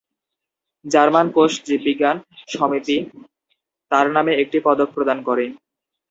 German 0.85 1.27
কোষ 1.35 1.51
জীববিজ্ঞান 1.67 2.17
সমিতি 2.53 2.97
তার 3.91 4.07
নামে 4.15 4.33
একটি 4.43 4.57
পদক 4.65 4.89
প্রদান 4.95 5.17
করে। 5.27 5.45